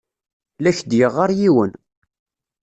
La 0.61 0.69
ak-d-yeɣɣar 0.75 1.29
yiwen. 1.39 1.71